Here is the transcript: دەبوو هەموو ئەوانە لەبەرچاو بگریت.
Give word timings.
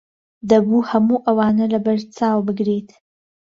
دەبوو 0.49 0.87
هەموو 0.91 1.23
ئەوانە 1.25 1.65
لەبەرچاو 1.73 2.39
بگریت. 2.47 2.89